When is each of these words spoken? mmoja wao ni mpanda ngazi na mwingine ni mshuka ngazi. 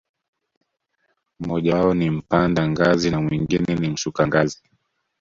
mmoja 1.39 1.75
wao 1.75 1.93
ni 1.93 2.09
mpanda 2.09 2.67
ngazi 2.69 3.09
na 3.11 3.21
mwingine 3.21 3.75
ni 3.75 3.89
mshuka 3.89 4.27
ngazi. 4.27 4.61